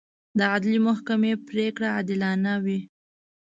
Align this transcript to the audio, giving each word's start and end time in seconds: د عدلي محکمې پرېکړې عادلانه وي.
د 0.37 0.39
عدلي 0.53 0.79
محکمې 0.87 1.33
پرېکړې 1.47 1.87
عادلانه 1.95 2.53
وي. 2.63 2.79